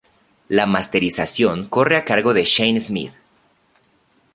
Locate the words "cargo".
2.05-2.33